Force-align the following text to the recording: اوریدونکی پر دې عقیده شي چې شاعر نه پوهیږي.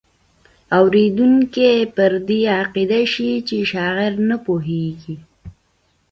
اوریدونکی 0.79 1.71
پر 1.95 2.11
دې 2.27 2.39
عقیده 2.61 3.01
شي 3.13 3.29
چې 3.47 3.57
شاعر 3.71 4.13
نه 4.29 4.37
پوهیږي. 4.45 5.15